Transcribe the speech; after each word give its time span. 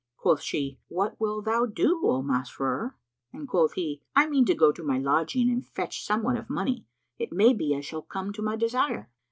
Quoth 0.17 0.41
she, 0.41 0.79
"What 0.87 1.19
wilt 1.21 1.45
thou 1.45 1.67
do, 1.67 2.01
O 2.07 2.23
Masrur?"; 2.23 2.95
and 3.31 3.47
quoth 3.47 3.73
he, 3.73 4.01
"I 4.15 4.25
mean 4.25 4.45
to 4.45 4.55
go 4.55 4.71
to 4.71 4.81
my 4.83 4.97
lodging 4.97 5.47
and 5.47 5.63
fetch 5.63 6.03
somewhat 6.03 6.37
of 6.37 6.49
money: 6.49 6.87
it 7.19 7.31
may 7.31 7.53
be 7.53 7.75
I 7.75 7.81
shall 7.81 8.01
come 8.01 8.33
to 8.33 8.41
my 8.41 8.55
desire." 8.55 9.11